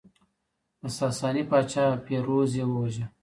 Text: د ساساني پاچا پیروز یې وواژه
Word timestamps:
د 0.81 0.83
ساساني 0.97 1.43
پاچا 1.49 1.85
پیروز 2.05 2.51
یې 2.59 2.65
وواژه 2.69 3.05